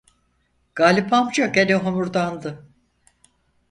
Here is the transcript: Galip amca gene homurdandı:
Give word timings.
Galip 0.75 1.13
amca 1.13 1.45
gene 1.53 1.75
homurdandı: 1.75 2.65